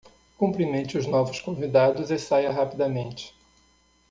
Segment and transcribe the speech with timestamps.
[0.35, 3.35] Cumprimente os novos convidados e saia rapidamente.